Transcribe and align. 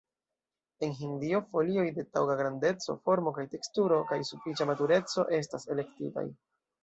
En 0.85 0.93
Hindio, 0.99 1.41
folioj 1.51 1.83
de 1.97 2.05
taŭga 2.15 2.37
grandeco, 2.39 2.95
formo 3.09 3.35
kaj 3.37 3.45
teksturo, 3.53 4.01
kaj 4.13 4.19
sufiĉa 4.31 4.69
matureco 4.73 5.29
estas 5.43 5.69
elektitaj. 5.77 6.27